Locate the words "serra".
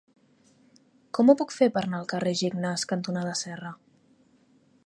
3.45-3.75